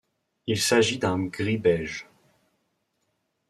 [0.47, 2.07] Il s'agit d'un gris-beige.